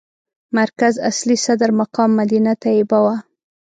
[0.57, 3.15] مرکز اصلي صدر مقام مدینه طیبه وه.